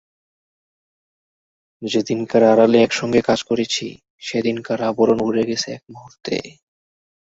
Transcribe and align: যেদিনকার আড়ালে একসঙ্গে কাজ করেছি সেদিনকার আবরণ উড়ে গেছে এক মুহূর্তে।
যেদিনকার 1.81 2.43
আড়ালে 2.43 2.77
একসঙ্গে 2.81 3.21
কাজ 3.21 3.39
করেছি 3.43 3.85
সেদিনকার 4.21 4.79
আবরণ 4.89 5.19
উড়ে 5.27 5.43
গেছে 5.49 5.67
এক 5.71 5.83
মুহূর্তে। 5.93 6.35